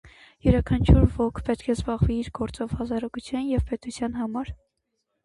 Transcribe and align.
Յուրաքանչյուր 0.45 1.03
ոք 1.17 1.41
պետք 1.49 1.67
է 1.73 1.75
զբաղվի 1.79 2.15
իր 2.21 2.31
գործով 2.39 2.73
(հասարակության 2.79 3.45
և 3.51 3.67
պետության 3.69 4.17
համար)։ 4.23 4.51